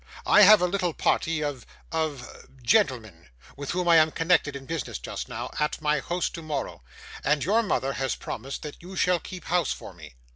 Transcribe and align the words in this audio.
I 0.25 0.41
have 0.41 0.61
a 0.63 0.67
little 0.67 0.95
party 0.95 1.43
of 1.43 1.63
of 1.91 2.47
gentlemen 2.63 3.29
with 3.55 3.69
whom 3.69 3.87
I 3.87 3.97
am 3.97 4.09
connected 4.09 4.55
in 4.55 4.65
business 4.65 4.97
just 4.97 5.29
now, 5.29 5.51
at 5.59 5.79
my 5.79 5.99
house 5.99 6.27
tomorrow; 6.27 6.81
and 7.23 7.43
your 7.43 7.61
mother 7.61 7.93
has 7.93 8.15
promised 8.15 8.63
that 8.63 8.81
you 8.81 8.95
shall 8.95 9.19
keep 9.19 9.45
house 9.45 9.71
for 9.71 9.93
me. 9.93 10.15